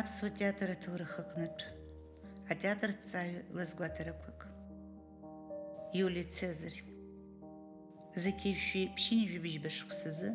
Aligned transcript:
аԥсуа 0.00 0.30
театр 0.40 0.68
аҭоурых 0.76 1.12
аҟнытә 1.22 1.64
атеатрҵаҩ 2.52 3.32
лазгәаҭарақәак 3.56 4.40
иули 5.98 6.24
цезарь. 6.34 6.80
Зықьеишәи 8.22 8.92
ԥшьынҩажәи 8.96 9.62
башықәсазы 9.64 10.30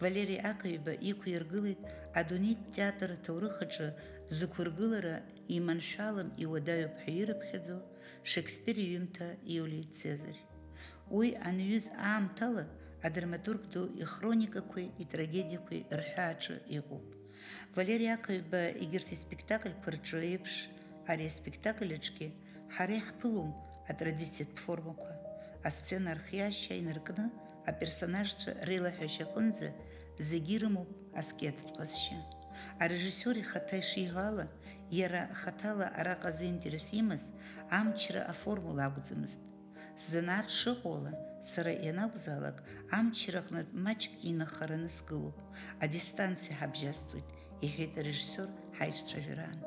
валери 0.00 0.38
акаҩба 0.50 0.92
иқәиргылеит 1.10 1.80
адунеитә 2.20 2.68
театр 2.76 3.08
аҭоурых 3.16 3.56
аҿы 3.64 3.88
зықәыргылара 4.38 5.16
иманшәалам 5.56 6.28
иуадаҩуп 6.42 6.94
ҳәа 7.02 7.12
ирыԥхьаӡо 7.20 7.76
шекспир 8.30 8.76
иҩымҭа 8.84 9.28
иулий 9.54 9.86
цезарь. 9.98 10.40
Уи 11.16 11.28
анҩыз 11.48 11.86
аамҭала 12.08 12.64
адраматург 13.06 13.62
ду 13.72 13.82
ихроникақәеи 14.04 14.92
итрагедиақәеи 15.02 15.86
рҳәааҿы 16.00 16.56
иҟоуп 16.78 17.06
валери 17.76 18.08
акаҩба 18.16 18.62
егьырҭ 18.84 19.08
испектакльқәа 19.16 19.88
рҿы 19.94 20.18
еиԥш 20.30 20.54
ари 21.10 21.24
аспектакль 21.32 21.92
аҿгьы 21.98 22.28
ҳара 22.76 22.94
иаҳԥылом 22.96 23.50
атрадициатә 23.90 24.58
формақәа 24.64 25.12
асцена 25.68 26.10
архиашьа 26.16 26.74
инаркны 26.80 27.26
аперсонажцәа 27.70 28.50
реилаҳәашьа 28.68 29.24
аҟынӡа 29.26 29.68
зегьы 30.28 30.54
ирымоуп 30.56 30.90
аскеттә 31.20 31.64
ҟазшьа 31.76 32.20
арежиссиор 32.84 33.36
ихаҭа 33.42 33.76
ишиҳәо 33.82 34.22
ала 34.30 34.46
иара 35.00 35.22
хаҭала 35.40 35.86
араҟа 36.00 36.30
зинтерес 36.38 36.88
имаз 37.00 37.24
амчра 37.80 38.22
аформула 38.32 38.82
акәӡамызт 38.88 39.40
сзанааҭ 40.02 40.48
шыҟоу 40.60 40.94
ала 40.98 41.12
сара 41.52 41.72
ианакәзаалак 41.86 42.56
амчраҟнытә 42.98 43.74
маҷк 43.84 44.12
инахараны 44.30 44.90
сгылоуп 44.96 45.36
адистанциа 45.84 46.54
ҳабжьасҵоит 46.60 47.28
иҳәеит 47.66 47.94
арежиссиор 48.00 48.50
ҳаиҿцәажәараан 48.78 49.58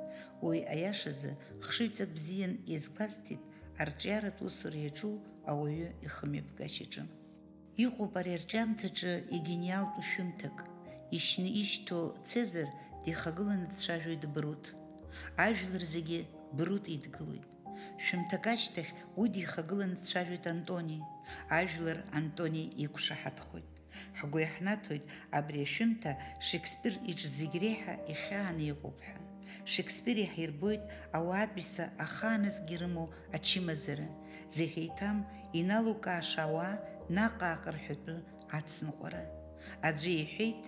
уи 0.45 0.59
аиашазы 0.73 1.31
хшыҩҵак 1.65 2.09
бзиан 2.17 2.53
иазгәасҭеит 2.71 3.41
арҿиаратә 3.81 4.41
усура 4.47 4.79
иаҿу 4.81 5.13
ауаҩы 5.51 5.89
ихымҩаԥгашьаҿы. 6.05 7.03
Иҟоуп 7.83 8.13
ари 8.19 8.31
арҿиамҭаҿы 8.37 9.13
игениалтә 9.35 9.99
шәымҭак. 10.09 10.57
Ишьны 11.17 11.49
ишьҭоу 11.61 12.05
цезар 12.27 12.69
дихагыланы 13.05 13.67
дцәажәоит 13.71 14.23
брут. 14.35 14.63
Ажәлар 15.45 15.83
зегьы 15.93 16.19
брут 16.57 16.85
идгылоит. 16.95 17.45
Шәымҭак 18.05 18.45
ашьҭахь 18.53 18.91
уи 19.19 19.27
дихагыланы 19.35 19.95
дцәажәоит 19.99 20.45
антони. 20.53 20.99
Ажәлар 21.59 21.99
антони 22.19 22.63
иқәшаҳаҭхоит. 22.83 23.70
Ҳгәы 24.19 24.39
иаҳнаҭоит 24.41 25.03
абри 25.37 25.59
ашәымҭа 25.67 26.11
шекспир 26.47 26.93
иҿ 27.11 27.21
зегь 27.37 27.57
реиҳа 27.63 27.95
ихьааны 28.13 28.63
иҟоуп 28.71 28.99
ҳәа. 29.07 29.17
Шекспир 29.73 30.17
иаҳирбоит 30.21 30.83
ауаатәыҩса 31.17 31.85
ахааназгьы 32.05 32.73
ирымоу 32.75 33.07
ачымазара. 33.35 34.07
Зеҳәеиҭам 34.55 35.17
иналукааша 35.59 36.43
ауаа 36.47 36.75
наҟ-ааҟ 37.17 37.63
рҳәатәы 37.75 38.15
ацныҟәара. 38.57 39.23
Аӡәы 39.87 40.13
иҳәеит 40.23 40.63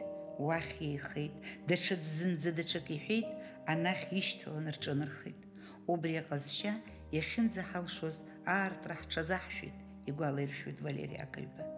уахь 0.46 0.74
еихеит. 0.88 1.36
Даҽаӡә 1.68 2.10
зынӡа 2.18 2.52
даҽак 2.58 2.88
иҳәеит 2.98 3.30
анахь 3.72 4.06
ишьҭаланы 4.20 4.72
рҿынархеит. 4.76 5.42
Убри 5.94 6.14
аҟазшьа 6.22 6.74
иахьынӡаҳалшоз 7.16 8.18
аартра 8.56 8.96
ҳҽазаҳшәеит 9.02 9.78
игәалаиршәоит 10.10 10.78
валери 10.86 11.18
акаҩба. 11.26 11.73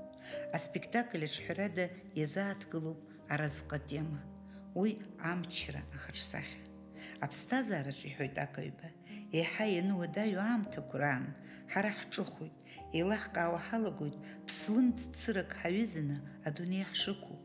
Аспектакль 0.58 1.26
аҿҳәарада 1.28 1.86
иазааҭгылоуп 2.20 3.00
аразҟы 3.34 3.76
атема 3.80 4.22
уи 4.80 4.92
амчра 5.32 5.82
ахаҿсахьа 5.96 6.66
аԥсҭазаараҿ 7.26 8.00
иҳәоит 8.10 8.36
акаҩба. 8.46 8.90
Еиҳа 9.40 9.66
иануадаҩу 9.72 10.42
аамҭақәа 10.48 10.96
раан 11.04 11.26
ҳара 11.74 11.92
ҳҿыхоит. 12.00 12.56
Еилаҳкаауа 12.98 13.60
ҳалагоит. 13.68 14.16
Ԥслымӡ 14.48 15.00
цырак 15.20 15.52
ҳаҩызаны 15.62 16.18
адунеи 16.48 16.86
ҳшықәу. 16.92 17.36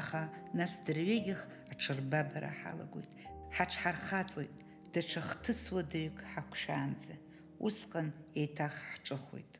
Аха 0.00 0.20
нас 0.58 0.72
дырҩегьых 0.84 1.40
аҽырбабара 1.72 2.50
ҳалагоит. 2.60 3.10
Ҳаҽҳархаҵоит 3.56 4.54
даҽа 4.92 5.20
хҭыс 5.28 5.62
ҳақәшәаанӡа. 6.32 7.14
Усҟан 7.66 8.08
еиҭах 8.40 8.74
ҳҿыхоит. 8.92 9.52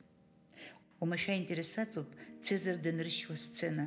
Омашәа 1.03 1.35
интересаҵоуп 1.41 2.09
Цезар 2.45 2.77
данрышьуа 2.85 3.37
сцена. 3.37 3.87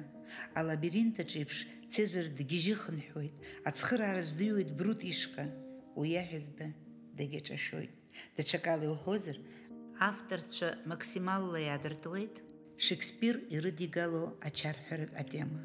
Алабиринт 0.60 1.16
аҿеиԥш 1.24 1.58
Цезар 1.94 2.28
дгьежьыхынҳәуеит, 2.38 3.36
ацхыраара 3.70 4.24
здыҩуеит 4.30 4.70
Брут 4.78 5.02
ишҟа. 5.14 5.46
Уи 6.00 6.10
иаҳәызба 6.16 6.68
дагьаҿашәоит. 7.18 7.94
Даҽакала 8.36 8.86
иуҳәозар, 8.88 9.38
авторцәа 10.10 10.70
максималла 10.92 11.60
иаадыртуеит 11.64 12.36
Шекспир 12.86 13.36
ирыдигало 13.56 14.24
ачарҳәаратә 14.48 15.16
атема. 15.22 15.62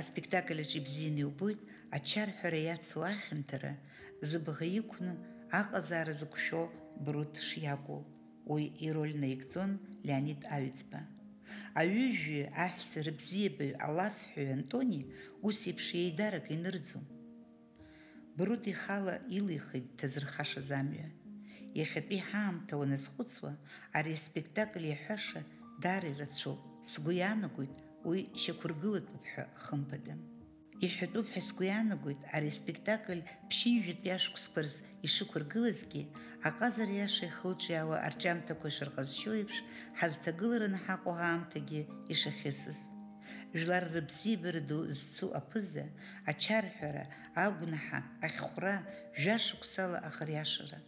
Аспектакль 0.00 0.62
аҿы 0.64 0.78
ибзианы 0.80 1.20
иубоит 1.22 1.60
ачарҳәара 1.96 2.60
иацу 2.62 3.00
ахьанҭара 3.12 3.72
зыбӷа 4.28 4.66
иқәны 4.80 5.12
аҟазаара 5.60 6.14
зықәшәо 6.20 6.62
Брут 7.04 7.34
шиакәу. 7.48 8.00
уи 8.52 8.64
ироль 8.86 9.16
наигӡон 9.22 9.72
Леонид 10.06 10.40
Аҩӡба. 10.54 11.00
Аҩыжәҩы 11.80 12.44
аҳәса 12.64 13.00
рыбзиабаҩ 13.06 13.72
алафҳәаҩ 13.86 14.50
Антони 14.56 15.02
ус 15.46 15.58
еиԥш 15.66 15.86
еидарак 16.00 16.46
инырӡом. 16.56 17.04
Брут 18.36 18.64
ихала 18.72 19.16
илихит 19.38 19.86
дҭазырхашаз 19.92 20.70
амҩа. 20.80 21.08
Иахьатәи 21.78 22.24
ҳаамҭа 22.28 22.74
уаназхәыцуа, 22.76 23.52
ари 23.96 24.12
аспектакль 24.18 24.86
иаҳәаша 24.88 25.40
даара 25.82 26.08
ирацәоуп. 26.12 26.60
Сгәы 26.92 27.12
иаанагоит 27.16 27.74
уи 28.08 28.20
шьақәыргылатәуп 28.42 29.24
ҳәа 29.32 29.44
хымԥада. 29.64 30.14
Иҳәатәуп 30.86 31.26
ҳәа 31.32 31.42
сгәы 31.48 31.64
иаанагоит 31.68 32.20
ари 32.34 32.48
аспектакль 32.54 33.22
ԥшьынжәытәи 33.48 34.14
ашықәсқәа 34.16 34.60
рзы 34.64 34.80
ишықәыргылазгьы 35.06 36.02
аҟазара 36.48 36.94
иаша 36.96 37.24
ихылҿиаауа 37.30 37.96
арҿиамҭақәа 38.06 38.66
ишырҟазшьо 38.70 39.32
еиԥш 39.36 39.56
ҳазҭагылараны 40.00 40.78
ҳаҟоу 40.86 41.16
аамҭагьы 41.26 41.82
ишахьысыз. 42.12 42.80
Жәлар 43.58 43.84
рыбзиабара 43.94 44.62
ду 44.68 44.78
зцу 44.98 45.28
аԥыза, 45.40 45.86
ачарҳәара, 46.30 47.04
агәнаҳа, 47.44 48.00
ахьхәра, 48.26 48.76
жәашықәсала 49.20 49.98
ахыриашара. 50.08 50.78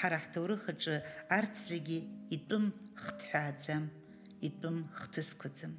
Ҳара 0.00 0.18
ҳҭоурых 0.24 0.62
аҿы 0.72 0.96
арҭ 1.38 1.54
зегьы 1.70 1.98
итәым 2.36 2.64
хҭҳәааӡам, 3.04 3.84
итәым 4.48 4.76
хҭысқәаӡам. 5.00 5.74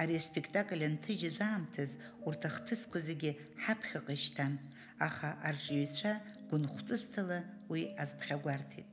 Ари 0.00 0.14
аспектакль 0.22 0.84
анҭыжьыз 0.88 1.38
урҭ 2.26 2.42
ахҭысқәа 2.48 2.98
зегьы 3.08 3.30
ҳаԥхьаҟа 3.64 4.14
ишьҭан, 4.18 4.54
аха 5.06 5.28
арҿиҩцәа 5.48 6.12
гәынхәҵысҭала 6.48 7.38
уи 7.70 7.82
азԥхьагәарҭеит. 8.02 8.88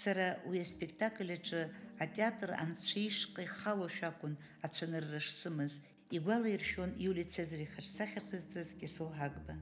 Сара 0.00 0.28
уи 0.48 0.58
аспектакль 0.66 1.32
аҿы 1.36 1.62
атеатр 2.04 2.50
анцәа 2.64 3.00
ишҟа 3.08 3.42
ихалошәа 3.44 4.08
акәын 4.10 4.34
ацәанырра 4.66 5.20
шсымаз, 5.26 5.72
игәалаиршәон 6.16 6.90
Иули 7.04 7.24
Цезар 7.32 7.60
ихаҿсахьа 7.62 8.22
ԥызҵаз 8.28 8.68
Кьасоу 8.78 9.10
Ҳагба. 9.18 9.54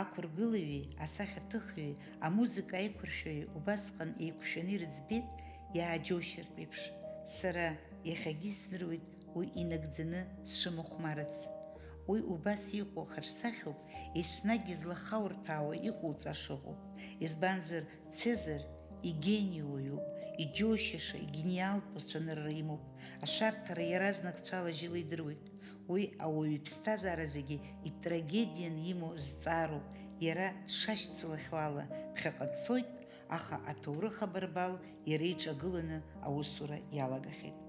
Ақәыргылаҩи, 0.00 0.88
асахьаҭыхҩи, 1.04 1.98
амузыка 2.26 2.76
аиқәыршәаҩи 2.78 3.48
убасҟан 3.56 4.10
еиқәшәаны 4.24 4.72
ирыӡбеит 4.74 5.28
иааџьоушьартә 5.76 6.58
еиԥш. 6.62 6.80
Сара 7.38 7.66
иахьагьы 8.08 8.50
издыруеит 8.52 9.04
уи 9.36 9.46
инагӡаны 9.62 10.20
сшымыхәмарыц. 10.50 11.36
Уи 12.10 12.20
убас 12.34 12.64
иҟоу 12.80 13.06
хаҿсахьоуп, 13.12 13.78
еснагь 14.22 14.68
излахаурҭәаауа 14.74 15.74
иҟоуҵаша 15.88 16.54
ыҟоуп. 16.56 16.80
Избанзар 17.24 17.84
Цезар 18.16 18.62
игениуаҩуп, 19.10 20.04
иџьоушьаша, 20.42 21.18
игениалтә 21.26 21.90
ацәанырра 21.98 22.52
имоуп. 22.62 22.82
Ашарҭара 23.24 23.84
иаразнак 23.88 24.38
цәалажьыла 24.46 24.98
идыруеит. 25.02 25.44
Уи 25.92 26.02
ауаҩ 26.24 26.52
иԥсҭазаара 26.58 27.26
зегьы 27.34 27.56
итрагедиан 27.88 28.76
имоу 28.92 29.14
зҵаароуп. 29.26 29.86
Иара 30.26 30.46
дшашьцылахьоу 30.68 31.60
ала 31.66 31.84
ԥхьаҟа 32.14 32.46
дцоит, 32.52 32.88
аха 33.36 33.56
аҭоурых 33.70 34.16
абарбал 34.26 34.74
иара 35.10 35.26
иҿагыланы 35.32 35.98
аусура 36.26 36.78
иалагахьеит. 36.96 37.65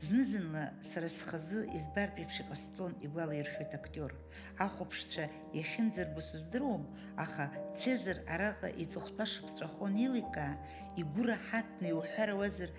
Зны-зынла 0.00 0.64
сара 0.80 1.08
схазы 1.08 1.60
избартә 1.76 2.18
еиԥш 2.20 2.36
иҟасҵон 2.42 2.92
игәалаиршәоит 3.04 3.72
актиор. 3.74 4.12
Ахәаԥшцәа 4.58 5.24
иахьынӡарбо 5.58 6.20
сыздыруам, 6.20 6.84
аха 7.24 7.44
Цезар 7.78 8.18
араҟа 8.34 8.68
иҵыхәтәа 8.82 9.24
шыԥҵәахон 9.32 9.94
иликаа, 10.06 10.54
игәы 11.00 11.22
раҳаҭны 11.28 11.88
иуҳәарауазар, 11.90 12.70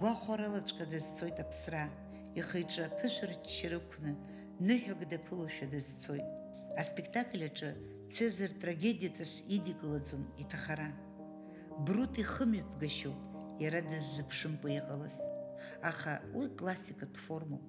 гәахәаралаҵәҟьа 0.00 0.86
дазцоит 0.92 1.38
аԥсра, 1.44 1.84
ихы-иҿы 2.38 2.82
аԥышәырчча 2.86 3.68
рықәны, 3.72 4.12
ныҳәак 4.66 5.00
даԥылошәа 5.10 5.66
дазцоит. 5.72 6.28
Аспектакль 6.82 7.44
аҿы 7.48 7.70
Цезар 8.14 8.50
трагедиаҵас 8.60 9.32
идикылаӡом 9.54 10.22
иҭахара. 10.42 10.90
Брут 11.84 12.14
ихымҩаԥгашьоуп 12.22 13.20
иара 13.62 13.80
дыззыԥшымкәа 13.88 14.68
иҟалаз. 14.78 15.16
Аха 15.90 16.12
уи 16.34 16.48
классикатә 16.58 17.18
формоуп, 17.24 17.64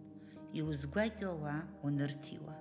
иузгәакьоу 0.59 1.31
ауаа 1.33 1.61
унырҭиуа. 1.85 2.55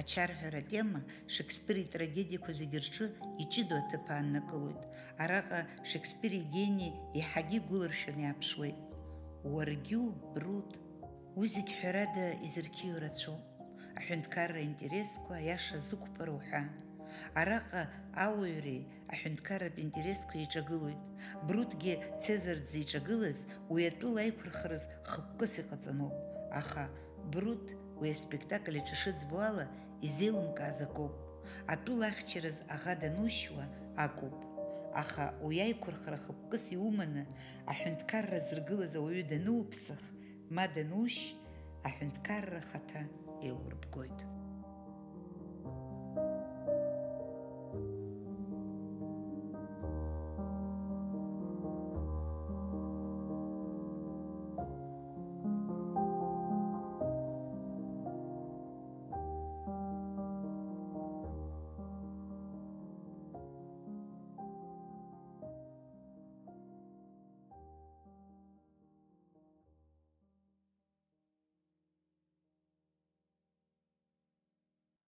Ачарҳәара 0.00 0.62
тема 0.72 1.00
Шекспир 1.34 1.76
итрагедиақәа 1.84 2.52
зегьы 2.60 2.78
рҿы 2.84 3.06
иҷыдоу 3.42 3.78
аҭыԥ 3.80 4.06
ааннакылоит. 4.14 4.82
Араҟа 5.22 5.60
Шекспир 5.90 6.32
игени 6.42 6.88
иаҳагьы 7.18 7.58
игәылыршәаны 7.60 8.22
иааԥшуеит. 8.24 8.78
Уи 11.38 11.46
зегь 11.54 11.72
ҳәарада 11.80 12.26
рацәоуп. 13.02 13.42
Аҳәынҭқарра 13.98 14.60
интересқәа 14.70 15.34
аиаша 15.40 15.78
зықәԥароу 15.88 16.40
ҳәа. 16.48 16.62
Араҟа 17.40 17.82
ауаҩреи 18.24 18.86
аҳәынҭқарратә 19.12 19.80
интересқәа 19.84 20.36
еиҿагылоит. 20.38 21.00
Брутгьы 21.46 21.94
Цезар 22.22 22.58
дзиҿагылаз 22.62 23.38
уи 23.72 23.82
атәыла 23.90 24.20
аиқәырхараз 24.24 24.84
хықәкыс 25.10 25.52
иҟаҵаноуп. 25.60 26.16
Аха 26.60 26.84
Брут 27.32 27.66
уи 28.00 28.10
аспектакль 28.16 28.78
аҿы 28.80 28.94
ишыӡбо 28.96 29.38
ала 29.48 29.64
изеилымкааз 30.06 30.78
акоуп. 30.86 31.14
Атәыла 31.72 32.06
ахьчараз 32.12 32.58
аӷа 32.74 32.94
данушьуа 33.00 33.64
акоуп. 34.06 34.38
Аха 35.02 35.24
уи 35.44 35.58
аиқәырхара 35.66 36.18
хықәкыс 36.24 36.64
иуманы 36.74 37.22
аҳәынҭқарра 37.70 38.38
зыргылаз 38.46 38.92
ауаҩы 38.98 39.24
дануԥсах, 39.30 40.02
ма 40.54 40.64
данушь, 40.74 41.22
аҳәынҭқарра 41.88 42.60
хаҭа 42.70 43.02
еилурбгоит. 43.46 44.35